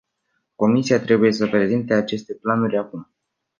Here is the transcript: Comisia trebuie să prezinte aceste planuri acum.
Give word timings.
Comisia 0.55 0.99
trebuie 0.99 1.31
să 1.31 1.47
prezinte 1.47 1.93
aceste 1.93 2.33
planuri 2.33 2.77
acum. 2.77 3.09